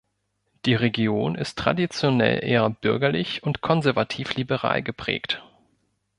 Die 0.65 0.73
Region 0.73 1.35
ist 1.35 1.59
traditionell 1.59 2.43
eher 2.43 2.71
bürgerlich 2.71 3.43
und 3.43 3.61
konservativ-liberal 3.61 4.81
geprägt. 4.81 5.43